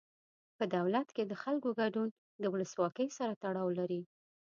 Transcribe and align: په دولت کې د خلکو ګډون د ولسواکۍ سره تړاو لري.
په 0.57 0.63
دولت 0.75 1.07
کې 1.15 1.23
د 1.27 1.33
خلکو 1.43 1.69
ګډون 1.81 2.09
د 2.41 2.43
ولسواکۍ 2.53 3.07
سره 3.17 3.33
تړاو 3.43 3.69
لري. 3.79 4.01